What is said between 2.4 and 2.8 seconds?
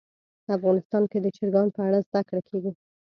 کېږي.